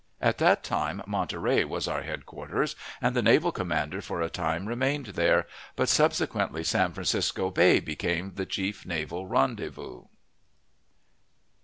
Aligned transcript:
At 0.19 0.39
that 0.39 0.63
time 0.63 1.03
Monterey 1.05 1.63
was 1.63 1.87
our 1.87 2.01
headquarters, 2.01 2.75
and 3.03 3.15
the 3.15 3.21
naval 3.21 3.51
commander 3.51 4.01
for 4.01 4.19
a 4.19 4.31
time 4.31 4.65
remained 4.67 5.05
there, 5.13 5.45
but 5.75 5.89
subsequently 5.89 6.63
San 6.63 6.91
Francisco 6.91 7.51
Bay 7.51 7.79
became 7.79 8.33
the 8.33 8.47
chief 8.47 8.83
naval 8.83 9.27
rendezvous. 9.27 10.05